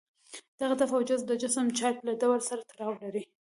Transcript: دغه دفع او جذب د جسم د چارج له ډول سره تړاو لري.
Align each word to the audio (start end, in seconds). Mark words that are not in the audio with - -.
دغه 0.59 0.75
دفع 0.81 0.95
او 0.97 1.07
جذب 1.09 1.25
د 1.29 1.33
جسم 1.43 1.65
د 1.69 1.75
چارج 1.79 1.97
له 2.07 2.13
ډول 2.21 2.39
سره 2.49 2.61
تړاو 2.71 2.93
لري. 3.03 3.21